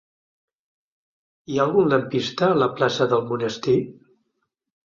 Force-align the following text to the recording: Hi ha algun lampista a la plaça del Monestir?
Hi 1.51 1.59
ha 1.59 1.67
algun 1.69 1.93
lampista 1.93 2.49
a 2.49 2.57
la 2.63 2.71
plaça 2.81 3.07
del 3.13 3.25
Monestir? 3.33 3.77